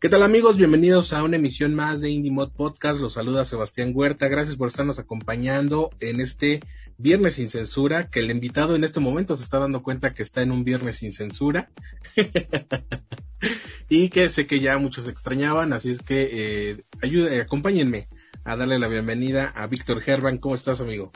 [0.00, 0.56] ¿Qué tal amigos?
[0.56, 3.02] Bienvenidos a una emisión más de Indie Mod Podcast.
[3.02, 4.28] Los saluda Sebastián Huerta.
[4.28, 6.60] Gracias por estarnos acompañando en este
[6.96, 10.40] Viernes sin Censura, que el invitado en este momento se está dando cuenta que está
[10.40, 11.70] en un Viernes sin Censura.
[13.90, 18.08] y que sé que ya muchos extrañaban, así es que eh, ayude, acompáñenme
[18.44, 20.38] a darle la bienvenida a Víctor Herban.
[20.38, 21.12] ¿Cómo estás, amigo?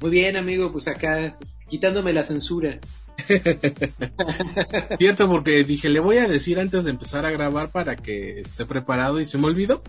[0.00, 1.38] Muy bien, amigo, pues acá
[1.68, 2.80] quitándome la censura.
[4.98, 8.66] Cierto, porque dije, le voy a decir antes de empezar a grabar para que esté
[8.66, 9.82] preparado y se me olvidó.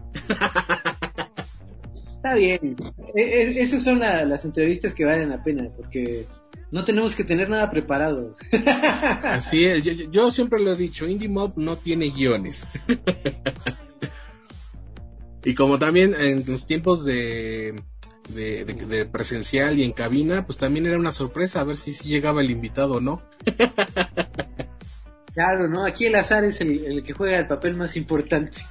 [2.16, 2.76] Está bien.
[3.16, 6.26] E, e, esas son las entrevistas que valen la pena, porque
[6.72, 8.36] no tenemos que tener nada preparado.
[9.24, 12.68] Así es, yo, yo siempre lo he dicho, Indie Mob no tiene guiones.
[15.44, 17.82] y como también en los tiempos de
[18.30, 22.42] de, presencial y en cabina, pues también era una sorpresa a ver si, si llegaba
[22.42, 23.22] el invitado o no.
[25.34, 25.86] claro, ¿no?
[25.86, 28.62] Aquí el azar es el, que juega el papel más importante.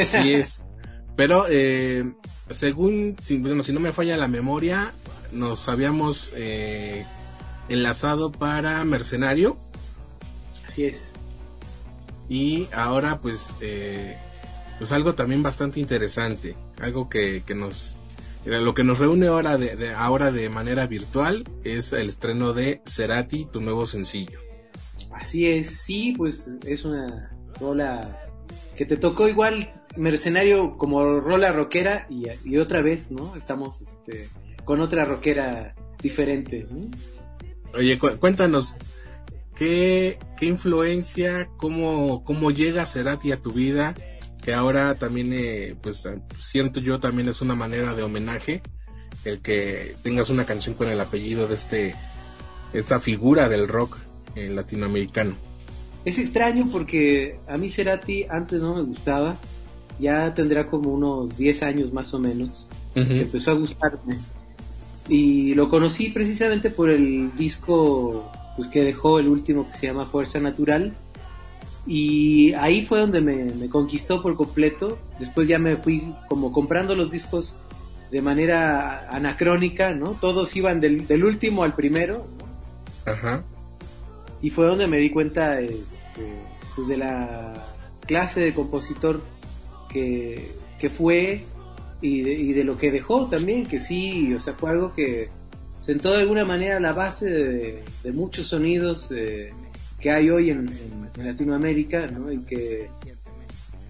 [0.00, 0.62] Así es.
[1.16, 2.12] Pero eh,
[2.50, 4.92] según, si, bueno, si no me falla la memoria,
[5.32, 7.04] nos habíamos eh,
[7.68, 9.56] enlazado para Mercenario.
[10.66, 11.14] Así es.
[12.28, 14.16] Y ahora pues, eh,
[14.78, 17.96] pues algo también bastante interesante, algo que, que nos
[18.44, 23.46] lo que nos reúne ahora de, ahora de manera virtual es el estreno de Cerati,
[23.46, 24.38] tu nuevo sencillo.
[25.12, 28.20] Así es, sí, pues es una rola
[28.76, 33.34] que te tocó igual mercenario como rola rockera y, otra vez, ¿no?
[33.36, 34.28] Estamos este,
[34.64, 36.66] con otra rockera diferente.
[37.74, 38.76] Oye, cuéntanos,
[39.54, 43.94] ¿qué, ¿qué influencia, cómo, cómo llega Cerati a tu vida?
[44.44, 48.62] Que ahora también, eh, pues siento yo también es una manera de homenaje
[49.24, 51.94] el que tengas una canción con el apellido de este
[52.74, 53.96] esta figura del rock
[54.34, 55.34] eh, latinoamericano.
[56.04, 59.36] Es extraño porque a mí Cerati antes no me gustaba,
[59.98, 64.18] ya tendrá como unos 10 años más o menos, empezó a gustarme.
[65.08, 70.06] Y lo conocí precisamente por el disco pues, que dejó el último que se llama
[70.06, 70.94] Fuerza Natural,
[71.86, 74.98] y ahí fue donde me, conquistó por completo.
[75.18, 77.60] Después ya me fui como comprando los discos
[78.10, 80.12] de manera anacrónica, ¿no?
[80.12, 82.26] Todos iban del, último al primero.
[83.04, 83.42] Ajá.
[84.40, 85.84] Y fue donde me di cuenta este,
[86.74, 87.54] pues de la
[88.06, 89.20] clase de compositor
[89.88, 91.42] que, que fue
[92.00, 95.28] y de, y de, lo que dejó también, que sí, o sea, fue algo que
[95.84, 99.10] sentó de alguna manera la base de, muchos sonidos.
[99.12, 99.52] Eh,
[100.04, 100.68] que hay hoy en,
[101.16, 102.30] Latinoamérica, ¿no?
[102.30, 102.90] Y que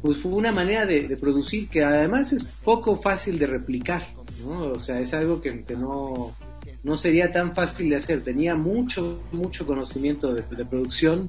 [0.01, 4.07] pues fue una manera de, producir que además es poco fácil de replicar,
[4.47, 4.75] ¿no?
[4.75, 6.37] O sea, es algo que, no,
[6.85, 8.23] no sería tan fácil de hacer.
[8.23, 11.29] Tenía mucho, mucho conocimiento de, producción,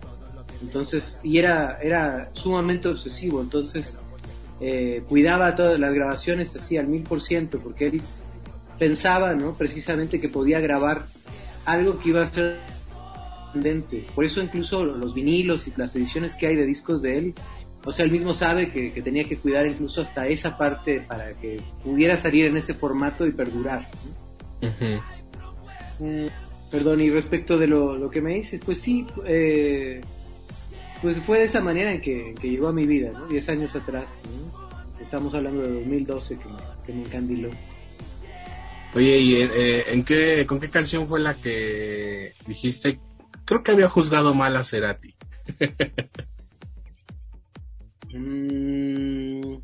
[0.62, 4.00] entonces, y era, era sumamente obsesivo, entonces
[4.62, 8.02] eh, cuidaba todas las grabaciones así al mil por ciento, porque él
[8.78, 9.56] pensaba, ¿no?
[9.56, 11.08] Precisamente que podía grabar
[11.66, 12.75] algo que iba a ser
[14.14, 17.34] por eso incluso los vinilos y las ediciones que hay de discos de él,
[17.86, 21.62] o sea, él mismo sabe que, tenía que cuidar incluso hasta esa parte para que
[21.84, 23.88] pudiera salir en ese formato y perdurar.
[26.00, 26.28] Mm,
[26.72, 30.02] perdón, y respecto de lo, que me dices, pues sí, eh,
[31.02, 33.28] pues fue de esa manera en que, llegó a mi vida, ¿no?
[33.28, 34.06] Diez años atrás,
[35.00, 37.50] Estamos hablando de 2012 que me, que me encandiló.
[38.96, 42.98] Oye, ¿y eh, en qué, con qué canción fue la que dijiste
[43.46, 45.16] creo que había juzgado mal a Cerati.
[48.14, 49.58] Mm.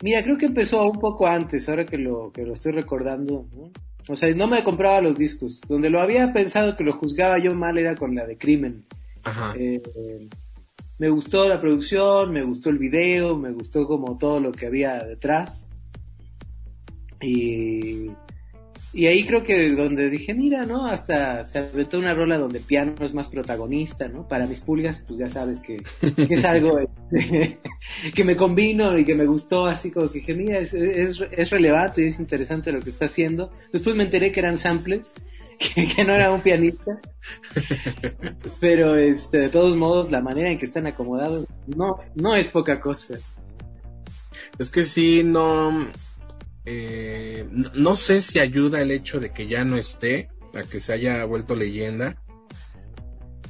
[0.00, 3.48] Mira, creo que empezó un poco antes, ahora que lo, que lo estoy recordando.
[4.08, 5.60] O sea, no me compraba los discos.
[5.68, 8.84] Donde lo había pensado que lo juzgaba yo mal era con la de Crimen.
[9.24, 9.54] Ajá.
[9.58, 10.28] Eh,
[10.98, 15.04] me gustó la producción, me gustó el video, me gustó como todo lo que había
[15.04, 15.68] detrás.
[17.20, 18.10] Y
[18.92, 20.86] y ahí creo que donde dije, mira, ¿no?
[20.86, 24.26] Hasta se aventó una rola donde piano es más protagonista, ¿no?
[24.26, 25.82] Para mis pulgas, pues ya sabes que,
[26.16, 26.78] es algo
[27.12, 27.58] este,
[28.14, 31.50] que me combino y que me gustó, así como que dije, mira, es, es, es,
[31.50, 33.52] relevante, es interesante lo que está haciendo.
[33.72, 35.14] Después me enteré que eran samples,
[35.58, 36.98] que, no era un pianista.
[38.58, 42.80] Pero este, de todos modos, la manera en que están acomodados no, no es poca
[42.80, 43.18] cosa.
[44.58, 45.88] Es que sí, no
[46.70, 50.92] eh, no sé si ayuda el hecho de que ya no esté a que se
[50.92, 52.16] haya vuelto leyenda,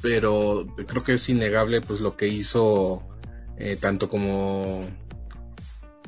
[0.01, 3.03] pero creo que es innegable pues lo que hizo
[3.57, 4.87] eh, tanto como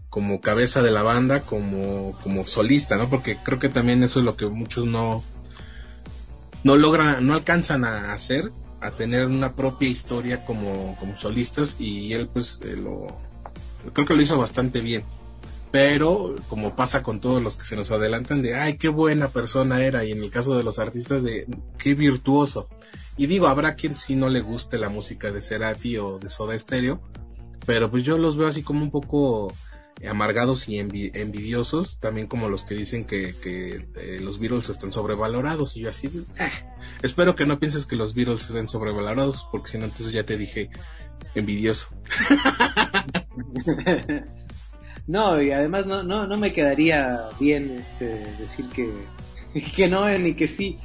[0.09, 3.09] como cabeza de la banda como como solista, ¿no?
[3.09, 5.21] Porque creo que también eso es lo que muchos no
[6.63, 12.13] no logran, no alcanzan a hacer, a tener una propia historia como, como solistas y
[12.13, 13.07] él pues eh, lo
[13.91, 15.03] creo que lo hizo bastante bien
[15.71, 19.83] pero como pasa con todos los que se nos adelantan de ay qué buena persona
[19.83, 21.47] era y en el caso de los artistas de
[21.77, 22.67] qué virtuoso
[23.17, 26.57] y digo habrá quien si no le guste la música de Cerati o de Soda
[26.59, 27.01] Stereo
[27.65, 29.53] pero pues yo los veo así como un poco
[30.09, 35.77] amargados y envidiosos también como los que dicen que, que eh, los Beatles están sobrevalorados
[35.77, 36.07] y yo así
[36.39, 36.49] eh,
[37.03, 40.37] espero que no pienses que los Beatles estén sobrevalorados porque si no entonces ya te
[40.37, 40.71] dije
[41.35, 41.87] envidioso
[45.07, 48.89] No, y además no, no, no me quedaría bien este, decir que,
[49.75, 50.77] que no ni que sí,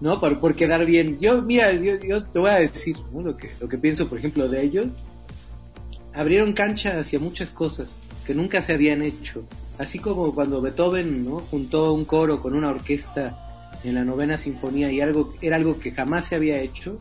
[0.00, 0.20] ¿no?
[0.20, 1.18] Por, por quedar bien.
[1.20, 4.48] Yo, mira, yo, yo te voy a decir lo, que, lo que pienso, por ejemplo,
[4.48, 4.88] de ellos.
[6.14, 9.44] Abrieron cancha hacia muchas cosas que nunca se habían hecho.
[9.78, 11.40] Así como cuando Beethoven ¿no?
[11.40, 15.92] juntó un coro con una orquesta en la novena sinfonía y algo era algo que
[15.92, 16.98] jamás se había hecho.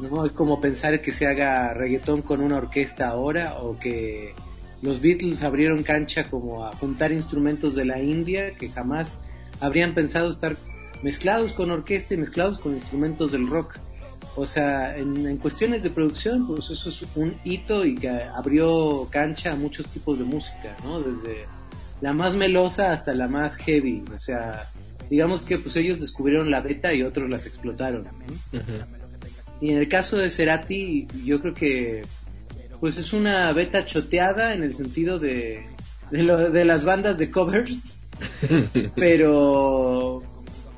[0.00, 0.26] ¿no?
[0.26, 4.34] Es como pensar que se haga reggaetón con una orquesta ahora o que
[4.82, 9.22] los Beatles abrieron cancha como a juntar instrumentos de la India que jamás
[9.60, 10.56] habrían pensado estar
[11.02, 13.78] mezclados con orquesta y mezclados con instrumentos del rock.
[14.34, 19.52] O sea, en, cuestiones de producción, pues eso es un hito y que abrió cancha
[19.52, 21.00] a muchos tipos de música, ¿no?
[21.00, 21.46] Desde
[22.00, 24.02] la más melosa hasta la más heavy.
[24.14, 24.68] O sea,
[25.08, 28.06] digamos que pues ellos descubrieron la beta y otros las explotaron.
[29.60, 32.04] Y en el caso de Cerati, yo creo que
[32.80, 35.66] pues es una beta choteada en el sentido de,
[36.10, 37.98] de, las bandas de covers,
[38.94, 40.22] pero,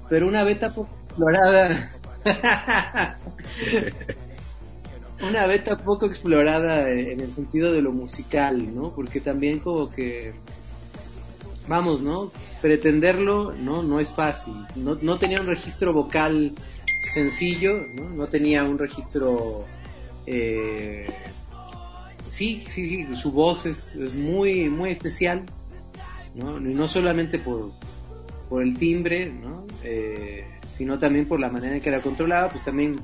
[0.09, 1.93] pero una beta poco explorada.
[5.29, 8.93] una beta poco explorada en el sentido de lo musical, ¿no?
[8.95, 10.33] Porque también como que,
[11.67, 12.33] vamos, ¿no?
[12.63, 13.83] Pretenderlo, ¿no?
[13.83, 14.55] No es fácil.
[14.77, 16.55] No, no tenía un registro vocal
[17.13, 18.09] sencillo, ¿no?
[18.11, 19.65] No tenía un registro
[20.27, 21.09] eh,
[22.39, 25.43] sí, sí, sí, su voz es, muy, muy especial,
[26.37, 26.61] ¿no?
[26.61, 27.73] No solamente por,
[28.49, 29.67] por el timbre, ¿no?
[29.83, 33.01] Eh, sino también por la manera en que la controlaba, pues también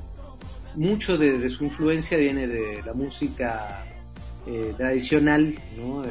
[0.75, 3.85] mucho de, su influencia viene de la música
[4.47, 6.03] eh, tradicional, ¿no?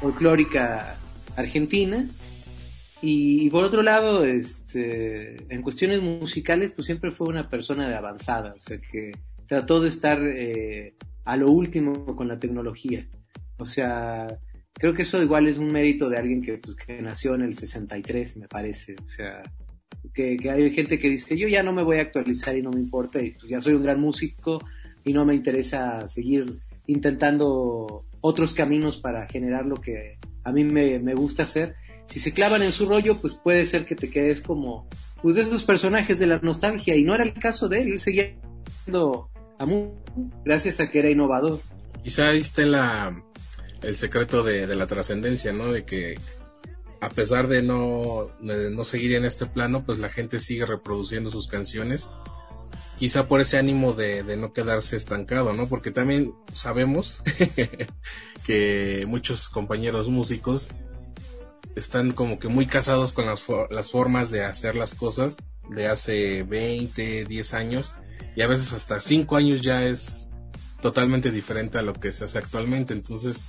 [0.00, 0.96] folclórica
[1.36, 2.08] argentina.
[3.02, 8.54] Y, por otro lado, este, en cuestiones musicales, pues siempre fue una persona de avanzada,
[8.56, 9.12] o sea que
[9.46, 10.94] trató de estar eh,
[11.24, 13.06] a lo último con la tecnología.
[13.58, 14.38] O sea,
[14.72, 17.54] creo que eso igual es un mérito de alguien que, pues, que nació en el
[17.54, 18.96] 63, me parece.
[19.02, 19.42] O sea,
[20.12, 22.80] que, hay gente que dice, yo ya no me voy a actualizar y no me
[22.80, 24.64] importa, y pues ya soy un gran músico
[25.04, 30.98] y no me interesa seguir intentando otros caminos para generar lo que a mí me,
[30.98, 31.74] me gusta hacer.
[32.06, 34.88] Si se clavan en su rollo, pues puede ser que te quedes como,
[35.22, 37.98] pues de esos personajes de la nostalgia, y no era el caso de él, él
[37.98, 38.34] seguía
[40.44, 41.60] gracias a que era innovador.
[42.02, 43.22] Quizá viste la,
[43.82, 45.72] el secreto de, la trascendencia, ¿no?
[45.72, 46.18] De que
[47.00, 51.48] a pesar de no, no seguir en este plano, pues la gente sigue reproduciendo sus
[51.48, 52.10] canciones.
[52.98, 55.68] Quizá por ese ánimo de, no quedarse estancado, ¿no?
[55.68, 57.22] Porque también sabemos
[58.46, 60.72] que muchos compañeros músicos
[61.76, 65.36] están como que muy casados con las, las formas de hacer las cosas
[65.68, 67.92] de hace 20, 10 años
[68.36, 70.30] y a veces hasta cinco años ya es
[70.80, 72.92] totalmente diferente a lo que se hace actualmente.
[72.92, 73.48] Entonces,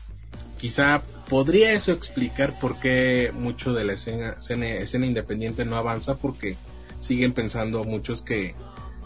[0.58, 6.55] quizá podría eso explicar por qué mucho de la escena, escena, independiente no avanza, porque
[7.00, 8.55] siguen pensando muchos que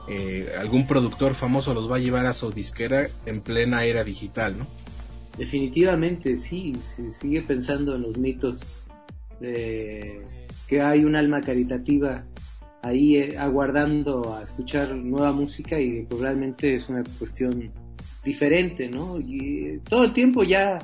[0.07, 4.59] eh, algún productor famoso los va a llevar a su disquera en plena era digital,
[4.59, 4.67] ¿no?
[5.37, 8.83] Definitivamente, sí, se sigue pensando en los mitos
[9.39, 10.21] de
[10.67, 12.25] que hay un alma caritativa
[12.81, 17.71] ahí eh, aguardando a escuchar nueva música y probablemente es una cuestión
[18.23, 19.19] diferente, ¿no?
[19.19, 20.79] Y eh, todo el tiempo ya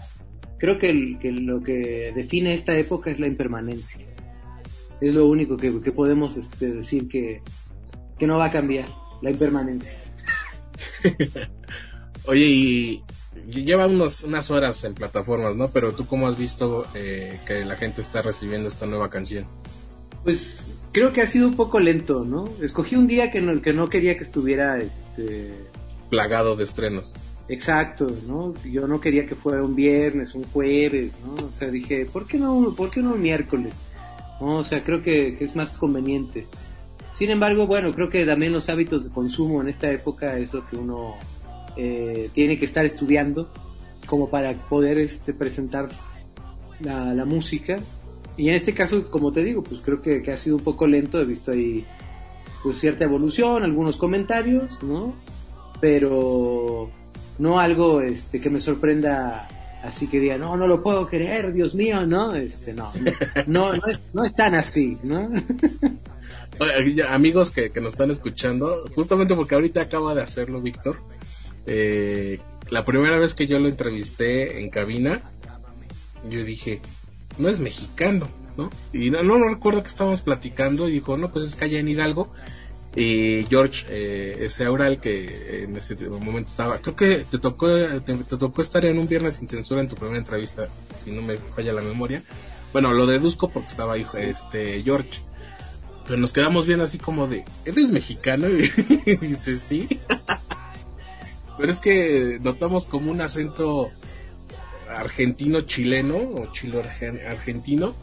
[0.58, 0.94] creo que,
[1.32, 4.06] lo que define esta época es la impermanencia.
[5.02, 7.42] Es lo único que, podemos este, decir que,
[8.22, 8.90] no va a cambiar,
[9.22, 10.00] la impermanencia.
[12.28, 13.04] Oye, y
[13.48, 15.70] lleva unos, unas horas en plataformas, ¿no?
[15.70, 19.46] Pero tú cómo has visto eh, que la gente está recibiendo esta nueva canción?
[20.24, 22.50] Pues creo que ha sido un poco lento, ¿no?
[22.62, 25.52] Escogí un día que no, que no quería que estuviera este
[26.10, 27.14] plagado de estrenos.
[27.48, 28.54] Exacto, ¿no?
[28.64, 31.46] Yo no quería que fuera un viernes, un jueves, ¿no?
[31.46, 33.86] O sea, dije, ¿por qué no, por qué no un miércoles?
[34.42, 34.58] ¿No?
[34.60, 36.48] O sea, creo que, es más conveniente.
[37.18, 40.66] Sin embargo, bueno, creo que también los hábitos de consumo en esta época es lo
[40.66, 41.16] que uno
[41.78, 43.50] eh, tiene que estar estudiando
[44.06, 45.90] como para poder este, presentar
[46.80, 47.80] la, música.
[48.38, 51.20] Y en este caso, como te digo, pues creo que, ha sido un poco lento,
[51.20, 51.86] he visto ahí
[52.64, 55.14] pues cierta evolución, algunos comentarios, ¿no?
[55.80, 56.90] Pero
[57.38, 59.48] no algo este, que me sorprenda
[59.84, 62.36] así que diga, no, no lo puedo creer, Dios mío, ¿no?
[62.36, 62.92] Este, no,
[63.48, 63.72] no,
[64.14, 64.98] no, es, tan así,
[67.08, 70.98] amigos que, que, nos están escuchando, justamente porque ahorita acaba de hacerlo Víctor,
[71.66, 75.22] eh, la primera vez que yo lo entrevisté en cabina,
[76.30, 76.82] yo dije,
[77.38, 78.70] no es mexicano, ¿no?
[78.94, 81.88] Y no, no, recuerdo que estábamos platicando y dijo, no, pues es que allá en
[81.88, 82.32] Hidalgo.
[82.98, 88.16] Y George, eh, ese oral que en ese momento estaba, creo que te tocó, te,
[88.16, 90.70] tocó estar en un viernes sin censura en tu primera entrevista,
[91.04, 92.24] si no me falla la memoria.
[92.72, 95.22] Bueno, lo deduzco porque estaba ahí este George.
[96.06, 98.48] Pero nos quedamos bien así como de, ¿eres mexicano?
[99.06, 99.88] Y dice, sí.
[101.58, 103.92] Pero es que notamos como un acento
[104.90, 107.96] argentino-chileno o chilo-argentino.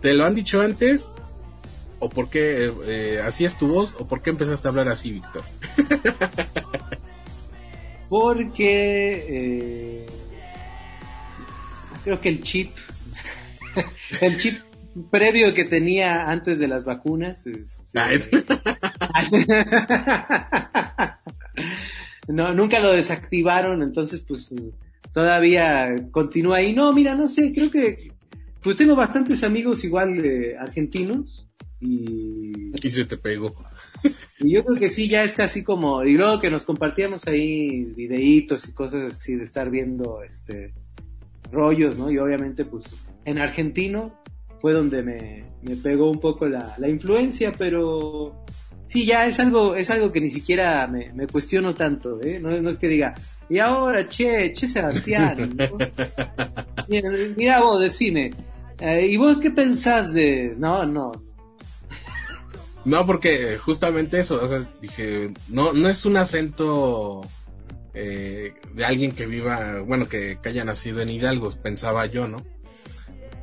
[0.00, 1.14] ¿Te lo han dicho antes?
[1.98, 3.94] ¿O por qué eh, eh, así es tu voz?
[3.98, 5.42] ¿O por qué empezaste a hablar así, Víctor?
[8.08, 10.06] Porque eh,
[12.02, 12.74] creo que el chip,
[14.20, 14.60] el chip
[15.10, 17.46] previo que tenía antes de las vacunas.
[17.46, 17.82] Este,
[22.30, 24.54] no, nunca lo desactivaron, entonces pues
[25.12, 26.72] todavía continúa ahí.
[26.72, 28.12] No, mira, no sé, creo que
[28.62, 31.48] pues tengo bastantes amigos igual de argentinos
[31.80, 32.72] y...
[32.82, 33.54] Y se te pegó.
[34.42, 37.84] Y yo creo que sí, ya es casi como, y luego que nos compartíamos ahí
[37.94, 40.72] videitos y cosas así de estar viendo este
[41.52, 42.10] rollos, ¿no?
[42.10, 42.96] Y obviamente pues
[43.26, 44.18] en argentino
[44.62, 48.46] fue donde me, me pegó un poco la, la influencia, pero
[48.90, 52.40] sí, ya es algo, es algo que ni siquiera me, me cuestiono tanto, ¿eh?
[52.40, 53.14] No, no, es que diga,
[53.48, 55.56] y ahora, che, che Sebastián,
[57.36, 58.32] mira, vos, decime,
[58.80, 60.54] eh, ¿y vos qué pensás de...?
[60.58, 61.12] No, no.
[62.84, 67.20] No, porque justamente eso, o sea, dije, no, no es un acento
[67.94, 72.44] eh, de alguien que viva, bueno, que, que haya nacido en Hidalgo, pensaba yo, ¿no?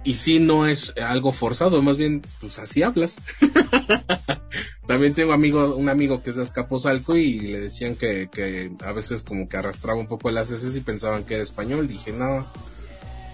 [0.07, 3.17] Y sí no es algo forzado, más bien, pues así hablas.
[4.87, 8.93] También tengo amigo, un amigo que es de Azcapotzalco y le decían que, que a
[8.93, 11.89] veces como que arrastraba un poco las heces y pensaban que era español.
[11.89, 12.47] Dije, no,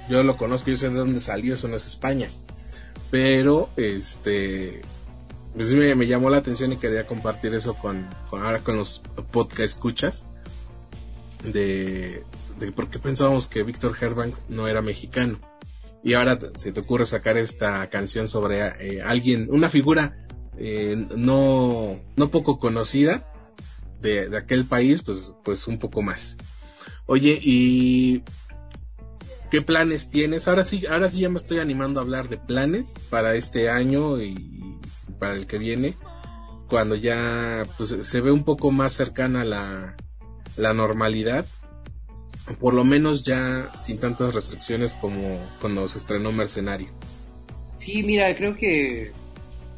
[0.09, 2.31] yo lo conozco, yo sé de dónde salió, eso no es España.
[3.11, 4.81] Pero, este,
[5.53, 10.25] pues me, llamó la atención y quería compartir eso con, ahora con los podcast escuchas
[11.43, 12.23] de,
[12.57, 15.37] de qué pensábamos que Víctor Herbank no era mexicano
[16.03, 21.99] y ahora se te ocurre sacar esta canción sobre eh, alguien, una figura eh, no,
[22.15, 23.31] no poco conocida
[24.01, 26.37] de, de, aquel país, pues, pues un poco más.
[27.05, 28.23] Oye, ¿y
[29.49, 30.47] qué planes tienes?
[30.47, 34.21] Ahora sí, ahora sí ya me estoy animando a hablar de planes para este año
[34.21, 34.79] y
[35.19, 35.95] para el que viene,
[36.67, 39.95] cuando ya pues, se ve un poco más cercana la,
[40.57, 41.45] la normalidad
[42.59, 46.89] por lo menos ya sin tantas restricciones como cuando se estrenó Mercenario.
[47.79, 49.11] Sí, mira, creo que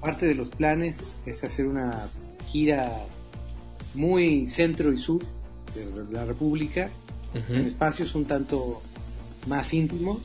[0.02, 2.08] parte de los planes es hacer una
[2.48, 2.92] gira
[3.94, 5.24] muy centro y sur
[5.74, 6.90] de la República,
[7.34, 8.82] en espacios un tanto
[9.48, 10.20] más íntimos,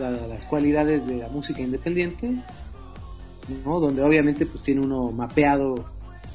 [0.00, 2.30] dadas las cualidades de la música independiente,
[3.64, 3.78] ¿no?
[3.78, 5.86] donde obviamente pues tiene uno mapeado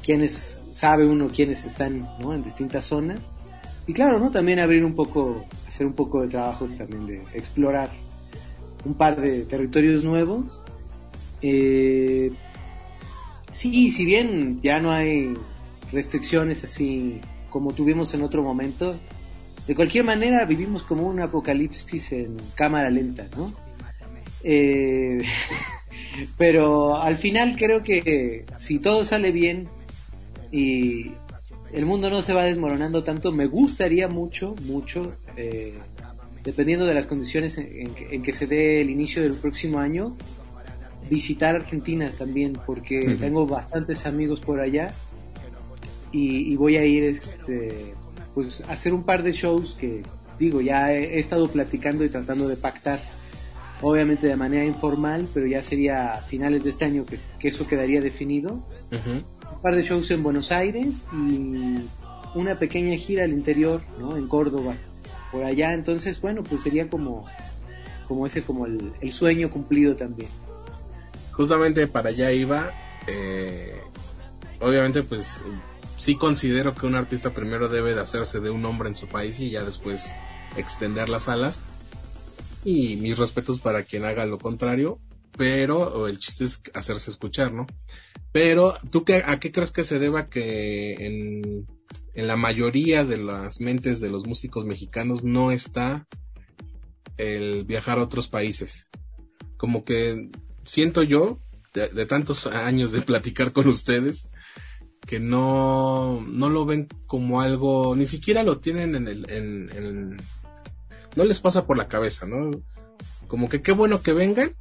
[0.03, 2.33] quiénes, sabe uno quiénes están ¿no?
[2.33, 3.19] en distintas zonas
[3.87, 4.31] y claro, ¿no?
[4.31, 7.89] También abrir un poco, hacer un poco de trabajo también de explorar
[8.85, 10.61] un par de territorios nuevos.
[11.41, 12.31] Eh,
[13.51, 15.33] sí, si bien ya no hay
[15.91, 17.19] restricciones así
[17.49, 18.97] como tuvimos en otro momento,
[19.67, 23.53] de cualquier manera vivimos como un apocalipsis en cámara lenta, ¿no?
[24.43, 25.21] Eh,
[26.37, 29.67] pero al final creo que si todo sale bien
[30.51, 31.11] y
[31.73, 33.31] el mundo no se va desmoronando tanto.
[33.31, 35.73] Me gustaría mucho, mucho, eh,
[36.43, 40.15] dependiendo de las condiciones en, que, se dé el inicio del próximo año,
[41.09, 44.93] visitar Argentina también, porque tengo bastantes amigos por allá
[46.11, 47.93] y, voy a ir este,
[48.33, 50.03] pues, a hacer un par de shows que,
[50.37, 52.99] digo, ya he, estado platicando y tratando de pactar.
[53.83, 57.99] Obviamente de manera informal, pero ya sería a finales de este año que, eso quedaría
[57.99, 58.61] definido
[59.61, 61.79] par de shows en Buenos Aires y
[62.33, 64.17] una pequeña gira al interior, ¿no?
[64.17, 64.75] En Córdoba,
[65.31, 65.73] por allá.
[65.73, 67.25] Entonces, bueno, pues sería como,
[68.07, 70.29] como ese, como el, sueño cumplido también.
[71.31, 72.71] Justamente para allá iba,
[73.07, 73.79] eh,
[74.59, 75.41] obviamente pues
[75.97, 79.39] sí considero que un artista primero debe de hacerse de un nombre en su país
[79.39, 80.13] y ya después
[80.57, 81.61] extender las alas.
[82.63, 84.99] Y mis respetos para quien haga lo contrario,
[85.37, 87.65] pero el chiste es hacerse escuchar, ¿no?
[88.31, 91.67] Pero, ¿tú qué, a qué crees que se deba que en,
[92.13, 96.07] en la mayoría de las mentes de los músicos mexicanos no está
[97.17, 98.89] el viajar a otros países?
[99.57, 100.29] Como que
[100.63, 101.39] siento yo,
[101.73, 104.29] de, tantos años de platicar con ustedes,
[105.05, 110.17] que no, no lo ven como algo, ni siquiera lo tienen en el, en,
[111.15, 112.51] no les pasa por la cabeza, ¿no?
[113.27, 114.55] Como que qué bueno que vengan,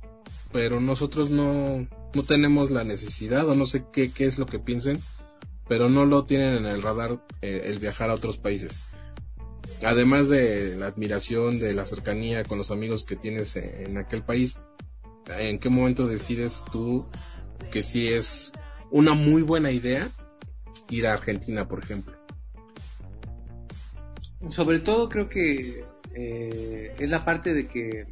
[0.53, 4.59] pero nosotros no, no tenemos la necesidad o no sé qué, qué es lo que
[4.59, 5.01] piensen,
[5.69, 8.83] pero no lo tienen en el radar eh, el viajar a otros países.
[9.83, 14.61] Además de la admiración, de la cercanía con los amigos que tienes en aquel país,
[15.39, 17.07] ¿en qué momento decides tú
[17.71, 18.53] que sí es
[18.91, 20.09] una muy buena idea
[20.91, 22.15] ir a Argentina, por ejemplo?
[24.51, 28.07] Sobre todo creo que eh, es la parte de que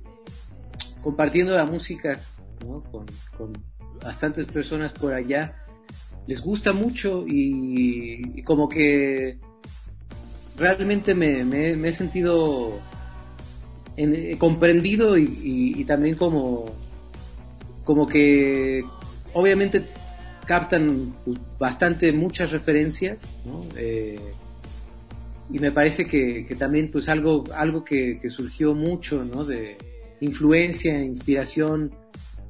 [1.02, 2.18] compartiendo la música
[3.36, 3.52] con,
[4.02, 5.54] bastantes personas por allá,
[6.26, 9.38] les gusta mucho y, como que
[10.56, 11.40] realmente me,
[11.88, 12.78] he sentido
[14.38, 16.66] comprendido y, también como,
[17.84, 18.84] como que
[19.34, 19.84] obviamente
[20.46, 21.14] captan
[21.58, 23.22] bastante muchas referencias,
[23.76, 24.18] eh,
[25.50, 29.44] y me parece que, también pues algo, algo que, que surgió mucho, ¿no?
[29.44, 29.76] De,
[30.20, 31.92] influencia, inspiración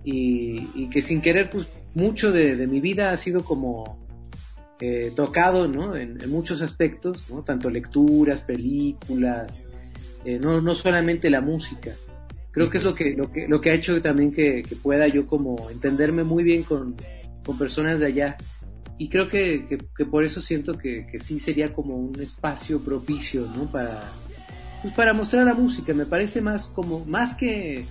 [0.04, 4.06] y, que sin querer pues mucho de, mi vida ha sido como
[4.80, 5.96] eh, tocado ¿no?
[5.96, 9.66] En, muchos aspectos, tanto lecturas, películas,
[10.24, 11.92] eh, no, no solamente la música.
[12.50, 15.26] Creo que es lo que, lo que, lo que ha hecho también que, pueda yo
[15.26, 16.96] como entenderme muy bien con,
[17.44, 18.36] con personas de allá.
[18.96, 23.46] Y creo que, que, por eso siento que, que sí sería como un espacio propicio,
[23.54, 23.70] ¿no?
[23.70, 24.02] Para,
[24.82, 27.84] pues para mostrar la música, me parece más como, más que,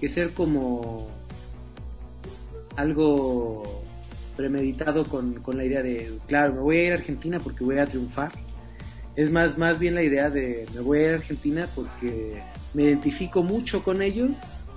[0.00, 1.08] que ser como
[2.76, 3.82] algo
[4.36, 7.78] premeditado con, con, la idea de, claro, me voy a ir a Argentina porque voy
[7.78, 8.32] a triunfar.
[9.16, 12.42] Es más, más bien la idea de, me voy a ir a Argentina porque
[12.74, 14.32] me identifico mucho con ellos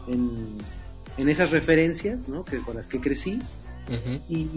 [0.07, 0.57] en,
[1.17, 2.45] en esas referencias, ¿no?
[2.45, 3.39] Que, con las que crecí.
[4.29, 4.47] y,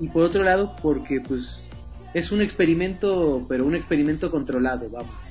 [0.00, 1.64] y, por otro lado, porque pues
[2.12, 5.29] es un experimento, pero un experimento controlado, vamos.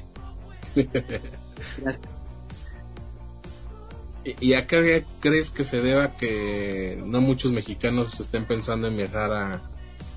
[4.41, 9.31] ¿Y a qué crees que se deba que no muchos mexicanos estén pensando en viajar
[9.31, 9.61] a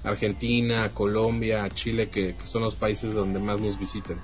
[0.05, 4.19] Argentina, a Colombia, a Chile, que, son los países donde más nos visiten?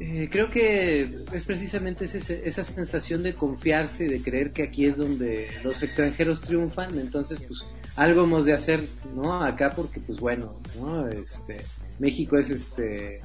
[0.00, 5.50] Eh, creo que es precisamente esa sensación de confiarse, de creer que aquí es donde
[5.62, 8.82] los extranjeros triunfan, entonces pues algo hemos de hacer,
[9.14, 9.44] ¿no?
[9.44, 11.06] Acá porque pues bueno, ¿no?
[11.06, 11.58] Este,
[11.98, 13.20] México es este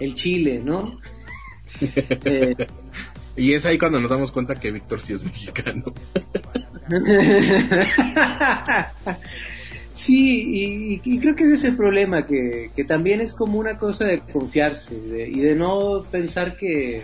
[0.00, 0.98] el Chile, ¿no?
[3.36, 5.92] Y es ahí cuando nos damos cuenta que Víctor sí es mexicano.
[9.94, 14.20] sí, y, creo que ese es el problema, que, también es como una cosa de
[14.20, 14.94] confiarse
[15.28, 17.02] y de no pensar que,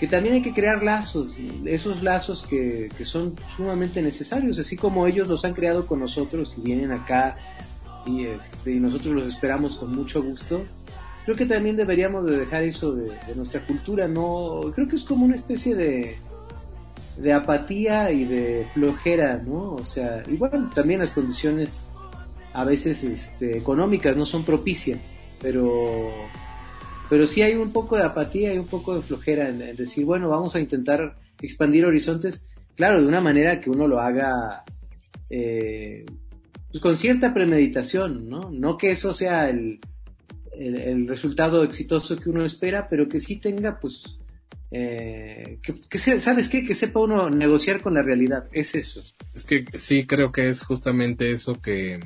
[0.00, 5.28] que también hay que crear lazos, esos lazos que, son sumamente necesarios, así como ellos
[5.28, 7.36] los han creado con nosotros y vienen acá
[8.06, 10.64] y, este, y nosotros los esperamos con mucho gusto
[11.28, 15.26] creo que también deberíamos de dejar eso de, nuestra cultura, no, creo que es como
[15.26, 16.16] una especie de,
[17.18, 19.74] de apatía y de flojera, ¿no?
[19.74, 21.86] O sea, igual también las condiciones
[22.54, 25.00] a veces este, económicas no son propicias,
[25.38, 26.10] pero,
[27.10, 30.30] pero sí hay un poco de apatía y un poco de flojera en, decir, bueno,
[30.30, 34.64] vamos a intentar expandir horizontes, claro, de una manera que uno lo haga
[35.28, 36.06] eh,
[36.70, 38.50] pues con cierta premeditación, ¿no?
[38.50, 39.78] No que eso sea el,
[40.58, 44.04] el, resultado exitoso que uno espera, pero que sí tenga, pues,
[44.70, 46.66] eh, que, ¿sabes qué?
[46.66, 49.02] Que sepa uno negociar con la realidad, es eso.
[49.34, 52.00] Es que sí, creo que es justamente eso que,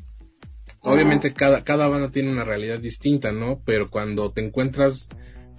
[0.81, 3.61] obviamente cada, cada banda tiene una realidad distinta, ¿no?
[3.65, 5.09] Pero cuando te encuentras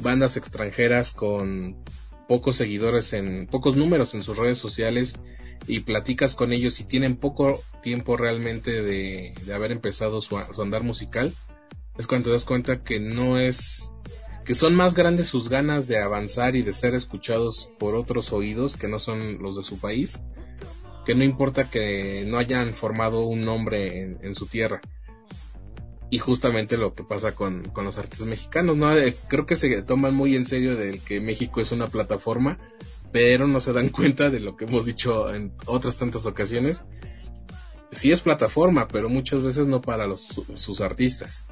[0.02, 1.84] bandas extranjeras con
[2.28, 5.20] pocos seguidores en, pocos números en sus redes sociales,
[5.68, 10.62] y platicas con ellos y tienen poco tiempo realmente de, de haber empezado su, su,
[10.62, 11.34] andar musical,
[11.98, 13.92] es cuando te das cuenta que no es
[14.46, 18.76] que son más grandes sus ganas de avanzar y de ser escuchados por otros oídos
[18.76, 20.22] que no son los de su país,
[21.06, 24.82] que no importa que no hayan formado un nombre en, su tierra.
[26.10, 28.96] Y justamente lo que pasa con, con los artistas mexicanos, ¿no?
[28.96, 32.60] Eh, creo que se toman muy en serio de que México es una plataforma,
[33.12, 36.84] pero no se dan cuenta de lo que hemos dicho en otras tantas ocasiones,
[37.92, 41.46] sí es plataforma, pero muchas veces no para los, sus artistas.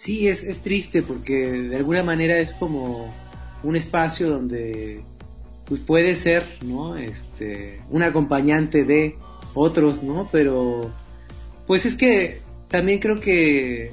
[0.00, 3.12] Sí, es, es triste porque de alguna manera es como
[3.62, 5.02] un espacio donde
[5.66, 6.96] pues puede ser, ¿no?
[6.96, 9.16] Este, un acompañante de
[9.52, 10.26] otros, ¿no?
[10.32, 10.90] Pero
[11.66, 13.92] pues es que también creo que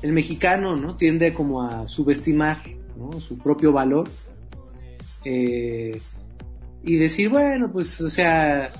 [0.00, 0.96] el mexicano, ¿no?
[0.96, 2.58] Tiende como a subestimar,
[2.96, 3.18] ¿no?
[3.18, 4.08] Su propio valor.
[5.24, 6.00] Eh,
[6.84, 8.70] y decir, bueno, pues, o sea,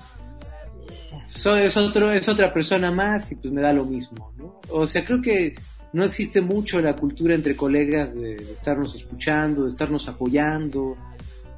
[1.26, 4.60] es, otro, es otra persona más y pues me da lo mismo, ¿no?
[4.70, 5.56] O sea, creo que
[5.92, 10.96] no existe mucho la cultura entre colegas de, estarnos escuchando, de estarnos apoyando.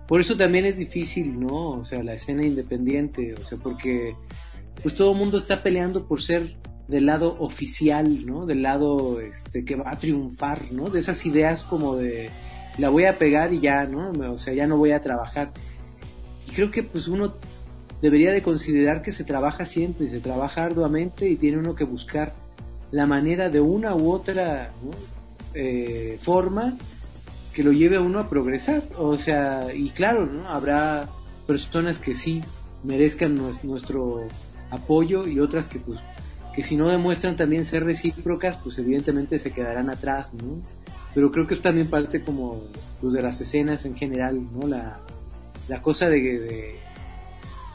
[0.07, 1.71] Por eso también es difícil, ¿no?
[1.71, 4.14] O sea, la escena independiente, o sea, porque
[4.83, 8.47] pues todo el mundo está peleando por ser del lado oficial, ¿no?
[8.47, 10.88] Del lado este que va a triunfar, ¿no?
[10.88, 12.31] De esas ideas como de
[12.79, 14.12] la voy a pegar y ya, ¿no?
[14.33, 15.53] O sea, ya no voy a trabajar.
[16.47, 17.35] Y creo que pues uno
[18.01, 22.33] debería de considerar que se trabaja siempre, se trabaja arduamente y tiene uno que buscar
[22.90, 24.70] la manera de una u otra
[25.55, 26.74] eh, forma
[27.53, 28.83] que lo lleve a uno a progresar.
[28.96, 30.48] O sea, y claro, ¿no?
[30.48, 31.09] Habrá
[31.46, 32.42] personas que sí
[32.85, 34.29] merezcan nuestro
[34.70, 35.98] apoyo y otras que pues
[36.55, 40.61] que si no demuestran también ser recíprocas, pues evidentemente se quedarán atrás, ¿no?
[41.14, 42.64] Pero creo que es también parte como
[43.01, 44.66] pues, de las escenas en general, ¿no?
[44.66, 44.98] La,
[45.68, 46.79] la cosa de, de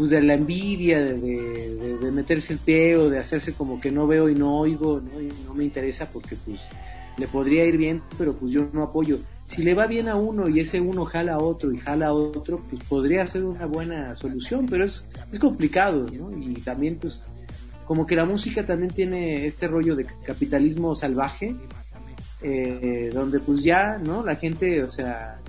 [0.03, 4.05] pues de la envidia, de, de, meterse el pie o de hacerse como que no
[4.05, 5.11] veo y no oigo, ¿no?
[5.47, 6.59] No me interesa porque pues
[7.17, 9.19] le podría ir bien, pero pues yo no apoyo.
[9.47, 12.11] Si le va bien a uno y ese uno jala a otro y jala a
[12.11, 16.37] otro, pues podría ser una buena solución, pero es, es complicado, ¿no?
[16.37, 17.23] Y también pues
[17.85, 21.55] como que la música también tiene este rollo de capitalismo salvaje,
[22.41, 24.21] eh, donde pues ya, ¿no?
[24.21, 25.39] La gente, o sea,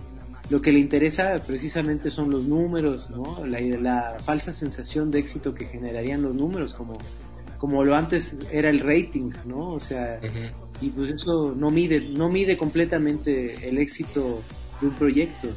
[0.51, 3.47] lo que le interesa precisamente son los números, ¿no?
[3.47, 6.99] La, la falsa sensación de éxito que generarían los números, como,
[7.59, 9.71] como lo antes era el rating, ¿no?
[9.71, 10.21] O sea,
[10.81, 14.43] y pues eso no mide, no mide completamente el éxito
[14.81, 15.49] de un proyecto.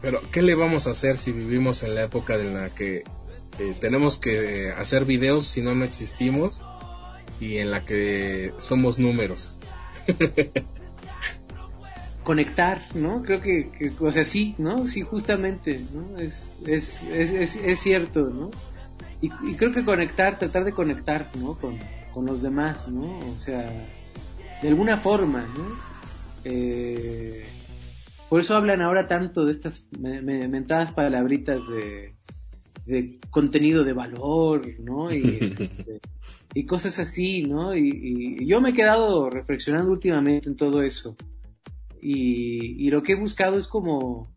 [0.00, 3.04] Pero, ¿qué le vamos a hacer si vivimos en la época en la que
[3.58, 6.62] eh, tenemos que hacer videos si no no existimos
[7.40, 9.58] y en la que somos números.
[12.24, 13.22] Conectar, ¿no?
[13.22, 14.86] Creo que, o sea, sí, ¿no?
[14.86, 16.18] Sí, justamente, ¿no?
[16.18, 18.50] Es, es, es, es, cierto, ¿no?
[19.20, 21.54] Y, creo que conectar, tratar de conectar, ¿no?
[21.58, 21.78] Con,
[22.12, 23.18] con los demás, ¿no?
[23.20, 23.70] O sea,
[24.62, 25.94] de alguna forma, ¿no?
[26.44, 27.44] Eh,
[28.28, 32.14] por eso hablan ahora tanto de estas mentadas palabritas de
[32.86, 35.12] de contenido de valor, ¿no?
[35.12, 36.00] Y, este,
[36.54, 37.74] y cosas así, ¿no?
[37.76, 41.16] Y, yo me he quedado reflexionando últimamente en todo eso.
[42.06, 44.30] Y, lo que he buscado es como,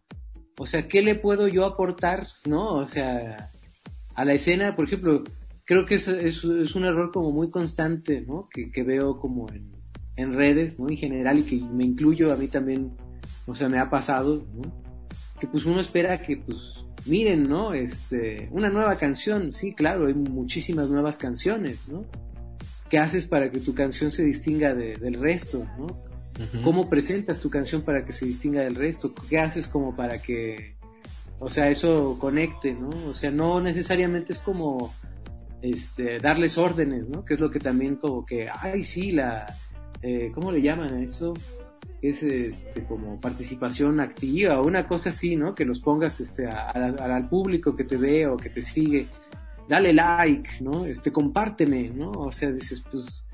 [0.57, 2.75] o sea, ¿qué le puedo yo aportar, ¿no?
[2.75, 3.51] O sea,
[4.15, 5.25] a la escena, por ejemplo,
[5.65, 8.47] creo que es, es, un error como muy constante, ¿no?
[8.49, 9.47] Que, veo como
[10.15, 10.89] en, redes, ¿no?
[10.89, 12.95] En general y que me incluyo a mí también,
[13.45, 14.81] o sea, me ha pasado, ¿no?
[15.37, 17.73] Que pues uno espera que pues miren, ¿no?
[17.73, 22.05] Este, una nueva canción, sí, claro, hay muchísimas nuevas canciones, ¿no?
[22.89, 26.16] ¿Qué haces para que tu canción se distinga del resto, ¿no?
[26.63, 29.13] ¿Cómo presentas tu canción para que se distinga del resto?
[29.29, 30.75] ¿Qué haces como para que,
[31.39, 32.89] o sea, eso conecte, ¿no?
[33.09, 34.93] O sea, no necesariamente es como,
[35.61, 37.25] este, darles órdenes, ¿no?
[37.25, 39.45] Que es lo que también como que, ay, sí, la,
[40.01, 41.33] eh, ¿cómo le llaman a eso?
[42.01, 45.55] es este, como participación activa, una cosa así, ¿no?
[45.55, 49.07] Que los pongas este, al público que te ve o que te sigue,
[49.67, 50.85] dale like, ¿no?
[50.85, 52.11] Este, compárteme, ¿no?
[52.11, 53.26] O sea, dices, pues,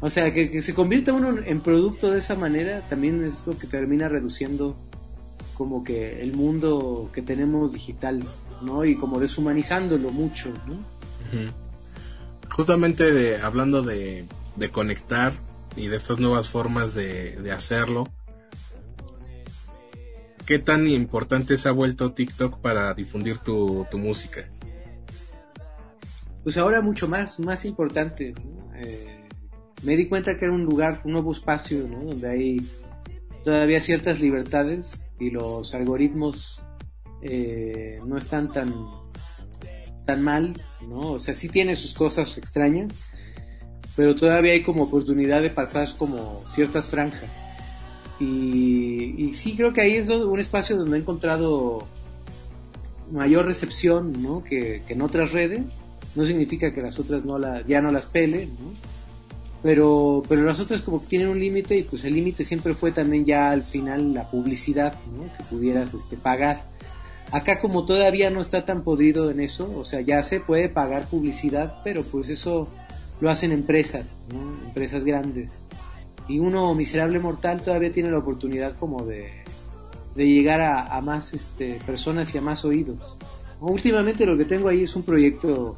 [0.00, 3.66] o sea, que, se convierta uno en producto de esa manera también es lo que
[3.66, 4.76] termina reduciendo
[5.54, 8.22] como que el mundo que tenemos digital,
[8.62, 8.84] ¿no?
[8.84, 10.78] Y como deshumanizándolo mucho, ¿no?
[12.50, 14.24] Justamente de, hablando de,
[14.56, 15.32] de conectar,
[15.76, 18.08] y de estas nuevas formas de, hacerlo.
[20.46, 24.48] ¿Qué tan importante se ha vuelto TikTok para difundir tu, música?
[26.42, 28.34] Pues ahora mucho más, más importante.
[28.74, 29.19] Eh,
[29.82, 32.60] me di cuenta que era un lugar, un nuevo espacio, donde hay
[33.44, 36.62] todavía ciertas libertades y los algoritmos
[37.22, 38.74] eh, no están tan,
[40.06, 41.12] tan mal, ¿no?
[41.12, 42.92] O sea, sí tiene sus cosas extrañas,
[43.96, 47.30] pero todavía hay como oportunidad de pasar como ciertas franjas.
[48.20, 51.86] Y, sí, creo que ahí es un espacio donde he encontrado
[53.10, 54.44] mayor recepción ¿no?
[54.44, 55.82] que, en otras redes.
[56.16, 58.72] No significa que las otras no la, ya no las pele, ¿no?
[59.62, 62.92] Pero, pero las otras como que tienen un límite y pues el límite siempre fue
[62.92, 65.32] también ya al final la publicidad ¿no?
[65.36, 66.64] que pudieras este, pagar.
[67.30, 71.06] Acá como todavía no está tan podrido en eso, o sea, ya se puede pagar
[71.06, 72.68] publicidad, pero pues eso
[73.20, 74.66] lo hacen empresas, ¿no?
[74.66, 75.62] empresas grandes.
[76.26, 79.30] Y uno miserable mortal todavía tiene la oportunidad como de,
[80.14, 83.18] de llegar a, más este, personas y a más oídos.
[83.60, 85.76] Últimamente lo que tengo ahí es un proyecto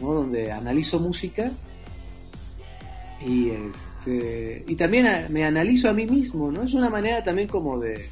[0.00, 1.50] donde analizo música
[3.26, 6.62] y este y también me analizo a mí mismo, ¿no?
[6.62, 8.06] Es una manera también como de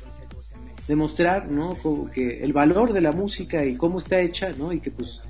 [0.86, 1.76] demostrar, ¿no?
[2.12, 4.72] que el valor de la música y cómo está hecha, ¿no?
[4.72, 5.20] Y que pues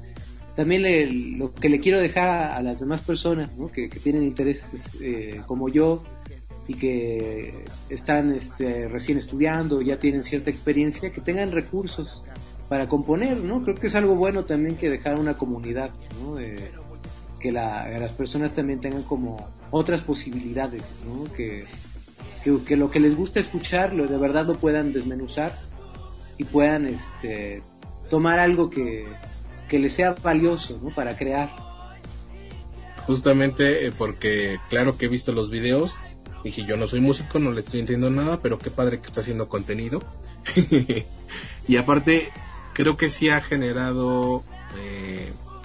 [0.55, 3.69] también lo que le quiero dejar a las demás personas, ¿no?
[3.69, 6.03] Que, tienen intereses eh, como yo
[6.69, 12.25] y que están este, recién estudiando, ya tienen cierta experiencia, que tengan recursos
[12.69, 13.63] para componer, ¿no?
[13.63, 15.91] Creo que es algo bueno también que dejar una comunidad,
[16.23, 16.39] ¿no?
[17.39, 21.33] Que las personas también tengan como otras posibilidades, ¿no?
[21.33, 21.67] Que,
[22.77, 25.53] lo que les gusta escuchar, lo, de verdad lo puedan desmenuzar
[26.39, 27.63] y puedan este,
[28.09, 29.07] tomar algo que,
[29.71, 30.81] les sea valioso.
[30.95, 31.55] Para crear.
[33.07, 35.99] Justamente eh, porque, claro que he visto los videos,
[36.45, 39.21] dije yo no soy músico, no le estoy entendiendo nada, pero qué padre que está
[39.21, 40.03] haciendo contenido.
[41.69, 42.31] y aparte,
[42.73, 44.43] creo que sí ha generado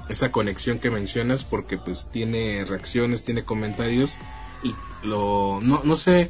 [0.10, 4.18] esa conexión que mencionas porque pues tiene reacciones, tiene comentarios
[4.64, 4.74] y
[5.06, 6.30] lo no, no sé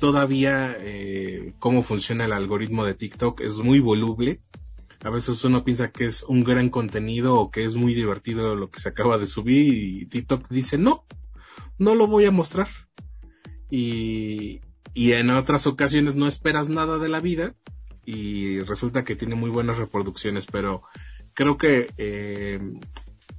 [0.00, 4.42] todavía eh, cómo funciona el algoritmo de TikTok, es muy voluble.
[5.02, 8.70] A veces uno piensa que es un gran contenido o que es muy divertido lo
[8.70, 11.04] que se acaba de subir y TikTok dice no,
[11.78, 12.68] no lo voy a mostrar.
[13.70, 14.60] Y,
[14.94, 17.54] y en otras ocasiones no esperas nada de la vida
[18.04, 20.82] y resulta que tiene muy buenas reproducciones, pero
[21.34, 22.60] creo que eh,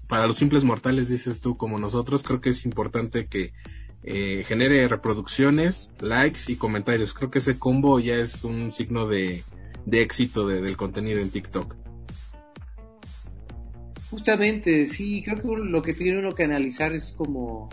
[0.08, 3.54] para los simples mortales, dices tú, como nosotros, creo que es importante que
[4.04, 7.14] eh, genere reproducciones, likes y comentarios.
[7.14, 9.44] Creo que ese combo ya es un signo de,
[9.86, 11.76] de éxito del contenido en TikTok.
[14.12, 17.70] Justamente, sí, creo que lo que tiene uno que analizar es como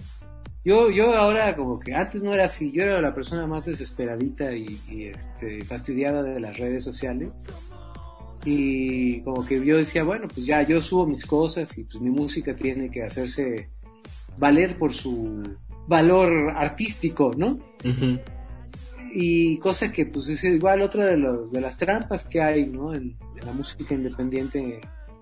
[0.65, 4.55] yo, yo ahora como que antes no era así, yo era la persona más desesperadita
[4.55, 7.31] y, este, fastidiada de las redes sociales.
[8.45, 12.11] Y como que yo decía, bueno, pues ya yo subo mis cosas y pues mi
[12.11, 13.69] música tiene que hacerse
[14.37, 15.43] valer por su
[15.87, 17.59] valor artístico, ¿no?
[19.15, 22.95] Y cosa que pues es igual otra de, los, de las trampas que hay, ¿no?
[22.95, 24.81] En, en la música independiente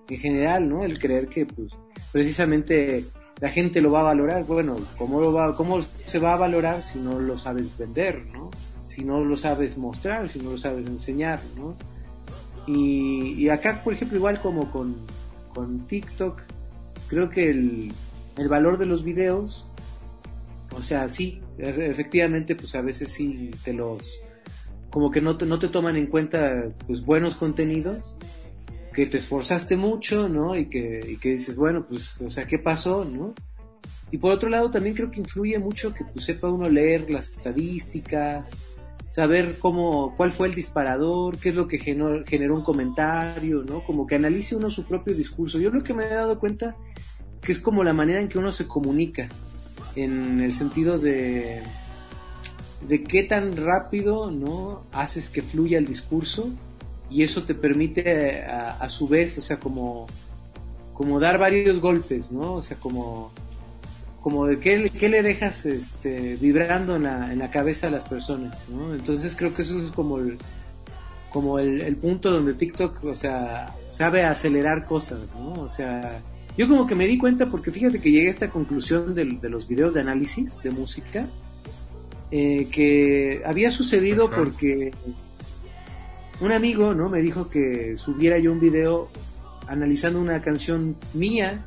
[0.09, 0.83] en general, ¿no?
[0.83, 1.71] El creer que pues
[2.11, 3.05] precisamente
[3.41, 4.45] la gente lo va a valorar.
[4.45, 8.51] Bueno, ¿cómo, lo va, ¿cómo se va a valorar si no lo sabes vender, ¿no?
[8.85, 11.75] Si no lo sabes mostrar, si no lo sabes enseñar, ¿no?
[12.67, 14.95] Y, acá, por ejemplo, igual como con,
[15.53, 16.41] con TikTok,
[17.07, 17.91] creo que el,
[18.37, 19.65] el valor de los videos,
[20.75, 24.19] o sea, sí, e, efectivamente, pues a veces sí te los,
[24.89, 28.17] como que no te, no te toman en cuenta, pues buenos contenidos,
[28.93, 30.55] que te esforzaste mucho, ¿no?
[30.55, 33.33] Y que, y que dices, bueno, pues, o sea, ¿qué pasó, no?
[34.11, 37.31] Y por otro lado, también creo que influye mucho que pues, sepa uno leer las
[37.31, 38.51] estadísticas,
[39.11, 43.83] saber cómo, cuál fue el disparador, qué es lo que generó, generó un comentario, ¿no?
[43.83, 45.59] Como que analice uno su propio discurso.
[45.59, 46.77] Yo lo que me he dado cuenta
[47.41, 49.27] que es como la manera en que uno se comunica,
[49.97, 51.61] en el sentido de,
[52.87, 54.83] de qué tan rápido, ¿no?
[54.93, 56.49] Haces que fluya el discurso
[57.09, 60.07] y eso te permite a, su vez, o sea, como,
[60.93, 62.53] como dar varios golpes, ¿no?
[62.53, 63.33] O sea, como,
[64.21, 68.03] como de qué, qué le dejas este, vibrando en la, en la cabeza a las
[68.03, 68.93] personas, ¿no?
[68.93, 70.37] Entonces creo que eso es como el,
[71.31, 75.53] como el, punto donde TikTok, o sea, sabe acelerar cosas, ¿no?
[75.53, 76.21] O sea,
[76.57, 79.49] yo como que me di cuenta porque fíjate que llegué a esta conclusión de, de
[79.49, 81.27] los videos de análisis de música,
[82.29, 84.93] eh, que había sucedido porque
[86.39, 87.09] un amigo, ¿no?
[87.09, 89.09] Me dijo que subiera yo un video
[89.67, 91.65] analizando una canción mía,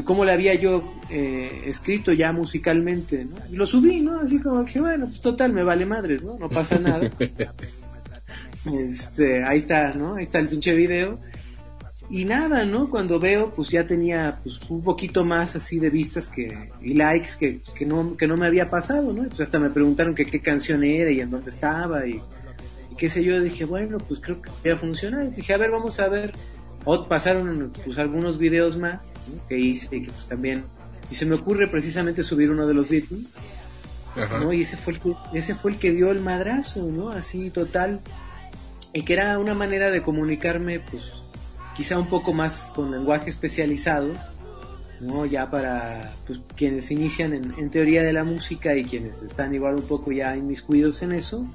[0.00, 3.36] que cómo la había yo eh, escrito ya musicalmente, ¿no?
[3.50, 4.20] Y lo subí, ¿no?
[4.20, 6.38] Así como que, bueno, pues total, me vale madres, ¿no?
[6.38, 7.10] No pasa nada.
[8.90, 10.16] este, ahí está, ¿no?
[10.16, 11.18] Ahí está el pinche video.
[12.08, 12.90] Y nada, ¿no?
[12.90, 17.30] Cuando veo, pues ya tenía pues un poquito más así de vistas que, y likes
[17.38, 19.28] que, que, no, que no me había pasado, ¿no?
[19.28, 22.20] Pues hasta me preguntaron que qué canción era y en dónde estaba y
[22.96, 25.24] qué sé yo, dije, bueno, pues creo que ya funciona.
[25.24, 26.32] Y dije, a ver, vamos a ver.
[26.84, 29.12] O pasaron pues algunos videos más
[29.48, 30.64] que hice que pues también...
[31.10, 33.26] Y se me ocurre precisamente subir uno de los Beatles.
[34.40, 34.52] ¿no?
[34.52, 37.10] Y ese fue, el que, ese fue el que dio el madrazo, ¿no?
[37.10, 38.00] Así total.
[38.92, 41.12] Y que era una manera de comunicarme, pues,
[41.76, 44.12] quizá un poco más con lenguaje especializado,
[45.00, 45.26] ¿no?
[45.26, 49.76] Ya para pues, quienes inician en, en, teoría de la música y quienes están igual
[49.76, 51.46] un poco ya inmiscuidos en eso,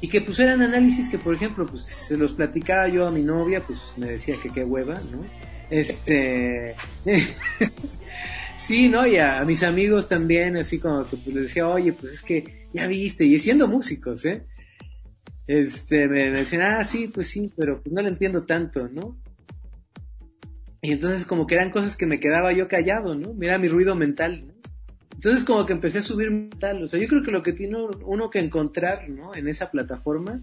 [0.00, 3.22] y que pues eran análisis que por ejemplo pues se los platicaba yo a mi
[3.22, 5.24] novia pues me decía que qué hueva no
[5.70, 6.76] este
[8.56, 12.12] sí no y a, mis amigos también así como que pues, les decía oye pues
[12.12, 14.46] es que ya viste y siendo músicos eh
[15.46, 19.18] este me, decían ah sí pues sí pero pues no lo entiendo tanto no
[20.80, 23.96] y entonces como que eran cosas que me quedaba yo callado no mira mi ruido
[23.96, 24.57] mental ¿no?
[25.18, 27.76] Entonces como que empecé a subir mental, o sea, yo creo que lo que tiene
[28.04, 29.34] uno que encontrar, ¿no?
[29.34, 30.40] En esa plataforma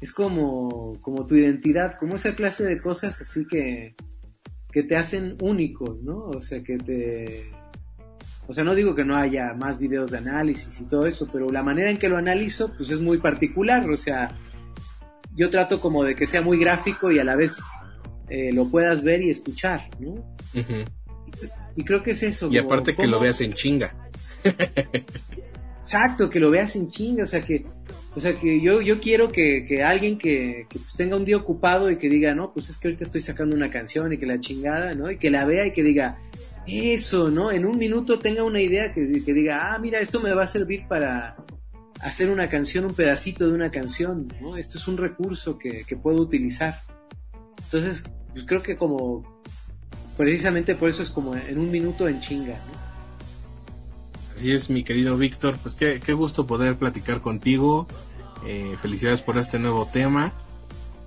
[0.00, 3.96] es como, como tu identidad, como esa clase de cosas así que,
[4.70, 6.18] que te hacen único, ¿no?
[6.18, 7.50] O sea, que te...
[8.46, 11.48] O sea, no digo que no haya más videos de análisis y todo eso, pero
[11.48, 14.38] la manera en que lo analizo, pues es muy particular, o sea,
[15.34, 17.58] yo trato como de que sea muy gráfico y a la vez
[18.28, 20.14] eh, lo puedas ver y escuchar, ¿no?
[21.76, 22.48] Y creo que es eso.
[22.50, 23.94] Y aparte que lo veas en chinga.
[25.84, 27.66] Exacto, que lo veas en chinga, o sea que,
[28.16, 31.36] o sea que yo, yo quiero que, que alguien que, que pues tenga un día
[31.36, 34.24] ocupado y que diga, no, pues es que ahorita estoy sacando una canción y que
[34.24, 35.10] la chingada, ¿no?
[35.10, 36.18] Y que la vea y que diga,
[36.66, 37.52] eso, ¿no?
[37.52, 40.46] En un minuto tenga una idea que, que diga, ah, mira, esto me va a
[40.46, 41.36] servir para
[42.00, 44.56] hacer una canción, un pedacito de una canción, ¿no?
[44.56, 46.80] Esto es un recurso que, que puedo utilizar.
[47.62, 49.42] Entonces, yo creo que como
[50.16, 52.58] precisamente por eso es como en un minuto en chinga.
[54.34, 57.86] Así es, mi querido Víctor, pues qué, qué, gusto poder platicar contigo.
[58.46, 60.32] Eh, felicidades por este nuevo tema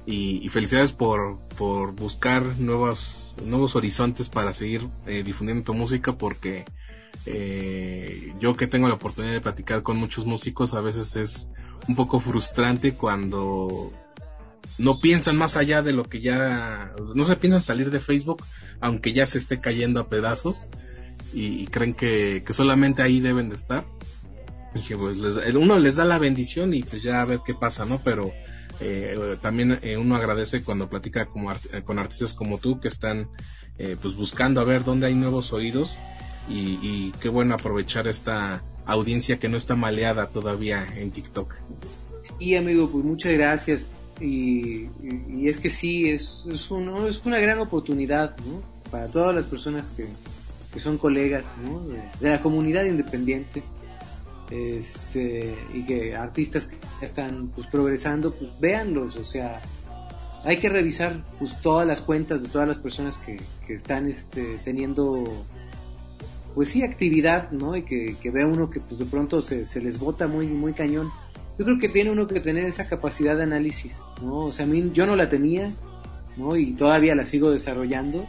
[0.08, 6.66] y, felicidades por, por, buscar nuevos, nuevos horizontes para seguir eh, difundiendo tu música porque
[7.26, 11.52] eh, yo que tengo la oportunidad de platicar con muchos músicos a veces es
[11.88, 13.92] un poco frustrante cuando
[14.78, 18.44] no piensan más allá de lo que ya, no se piensan salir de Facebook,
[18.80, 20.68] aunque ya se esté cayendo a pedazos,
[21.34, 23.86] y, creen que, solamente ahí deben de estar.
[24.74, 25.20] dije, pues
[25.56, 28.02] uno les da la bendición y pues ya a ver qué pasa, ¿no?
[28.04, 28.32] Pero
[28.80, 31.52] eh, también eh, uno agradece cuando platica como
[31.84, 33.30] con artistas como tú que están
[33.78, 35.98] eh, pues buscando a ver dónde hay nuevos oídos
[36.50, 41.56] y, y qué bueno aprovechar esta audiencia que no está maleada todavía en TikTok.
[42.40, 43.86] Y amigo, pues muchas gracias
[44.20, 44.90] y,
[45.48, 48.36] es que sí, es, es, es una gran oportunidad
[48.90, 50.08] para todas las personas que,
[50.80, 51.44] son colegas
[52.20, 53.64] de, la comunidad independiente
[54.52, 59.60] este, y que artistas que están pues, progresando, pues véanlos, o sea,
[60.44, 64.60] hay que revisar pues todas las cuentas de todas las personas que, que están este,
[64.64, 65.24] teniendo
[66.54, 67.76] pues sí actividad, ¿no?
[67.76, 70.74] Y que, que vea uno que pues de pronto se, se les bota muy, muy
[70.74, 71.12] cañón
[71.58, 74.46] yo creo que tiene uno que tener esa capacidad de análisis, ¿no?
[74.46, 75.72] O sea, a mí yo no la tenía,
[76.36, 76.56] ¿no?
[76.56, 78.28] Y todavía la sigo desarrollando,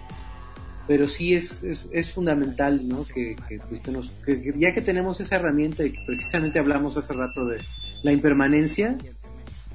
[0.86, 3.04] pero sí es, es, es fundamental, ¿no?
[3.04, 4.10] Que, que, pues,
[4.56, 7.58] ya que tenemos esa herramienta y que precisamente hablamos hace rato de
[8.02, 8.96] la impermanencia,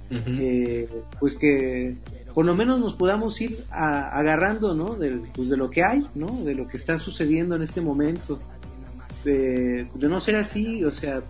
[0.10, 0.88] eh,
[1.20, 1.96] pues que
[2.36, 4.96] por lo menos nos podamos ir agarrando, ¿no?
[4.96, 6.44] De, pues de lo que hay, ¿no?
[6.44, 8.40] De lo que está sucediendo en este momento.
[9.24, 11.22] de no ser así, o sea,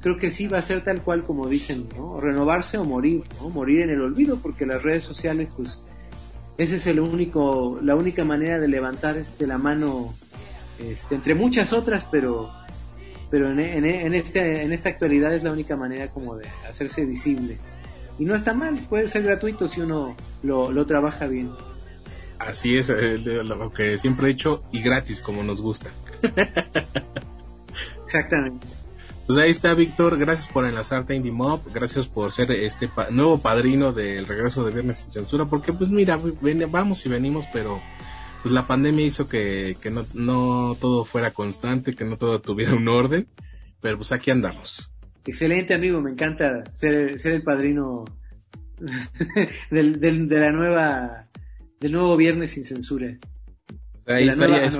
[0.00, 2.20] creo que sí va a ser tal cual como dicen, ¿no?
[2.20, 3.50] Renovarse o morir, ¿no?
[3.50, 5.82] Morir en el olvido, porque las redes sociales, pues,
[6.56, 10.14] esa es el único, la única manera de levantar este, la mano,
[10.78, 12.50] este, entre muchas otras, pero,
[13.30, 17.58] pero en, en, este, en esta actualidad es la única manera como de hacerse visible.
[18.18, 21.50] Y no está mal, puede ser gratuito si uno lo, lo trabaja bien.
[22.38, 25.90] Así es, eh, lo que siempre he dicho, y gratis como nos gusta.
[28.04, 28.66] Exactamente.
[29.28, 33.36] Pues ahí está Víctor, gracias por enlazarte a Indie Mob, gracias por ser este nuevo
[33.36, 36.18] padrino del regreso de Viernes sin Censura, porque pues mira,
[36.70, 37.78] vamos y venimos, pero
[38.42, 42.74] pues la pandemia hizo que, que no, no todo fuera constante, que no todo tuviera
[42.74, 43.28] un orden,
[43.82, 44.94] pero pues aquí andamos.
[45.26, 48.06] Excelente amigo, me encanta ser, ser el padrino
[49.70, 51.28] del, del, de la nueva,
[51.78, 53.18] del nuevo Viernes sin Censura.
[54.06, 54.70] Ahí estaría,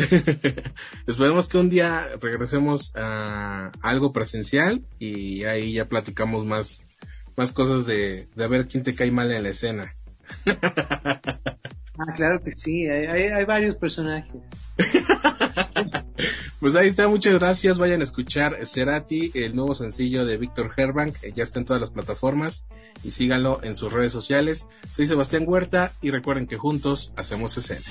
[1.06, 6.84] Esperemos que un día regresemos a algo presencial y ahí ya platicamos más,
[7.36, 9.94] más cosas de, de ver quién te cae mal en la escena.
[12.02, 14.40] Ah, claro que sí, hay, varios personajes.
[16.60, 17.76] pues ahí está, muchas gracias.
[17.76, 21.90] Vayan a escuchar Cerati, el nuevo sencillo de Víctor Herbank, ya está en todas las
[21.90, 22.64] plataformas
[23.04, 24.66] y síganlo en sus redes sociales.
[24.90, 27.84] Soy Sebastián Huerta y recuerden que juntos hacemos escena.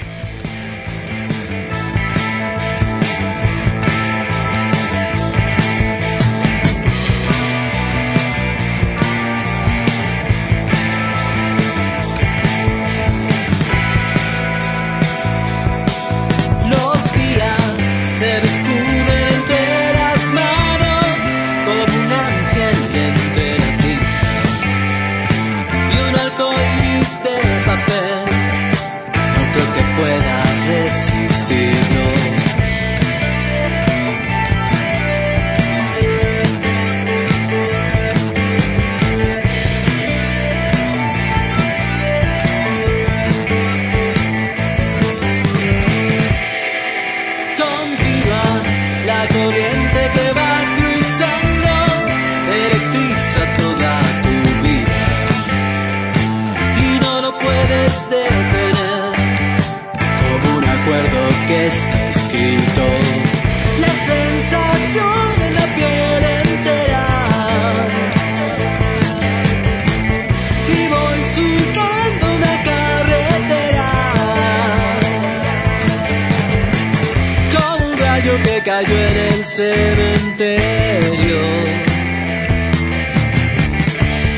[79.45, 81.41] Cementerio.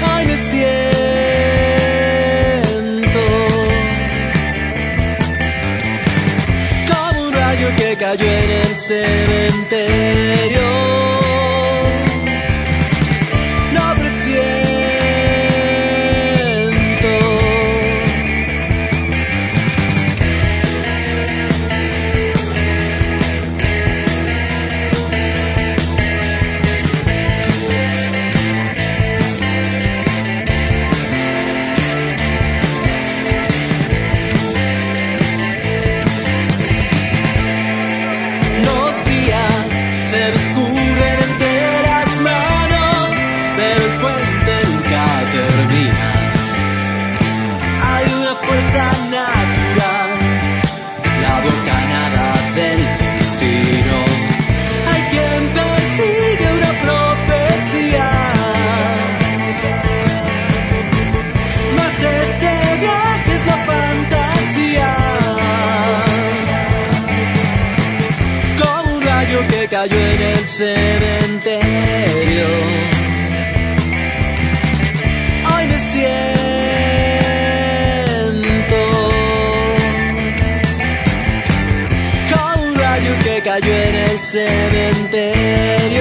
[0.04, 0.80] Ay, me siento
[6.90, 10.22] como un rayo que cayó en el cementerio.
[70.42, 72.46] El cementerio.
[75.54, 76.42] Hoy me siento
[82.34, 86.01] como un rayo que cayó en el cementerio.